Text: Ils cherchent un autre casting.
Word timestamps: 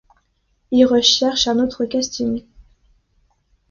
Ils 0.71 0.89
cherchent 1.03 1.47
un 1.47 1.59
autre 1.59 1.85
casting. 1.85 2.43